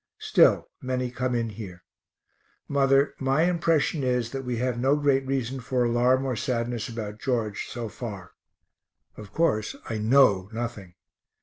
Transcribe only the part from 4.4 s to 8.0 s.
we have no great reason for alarm or sadness about George so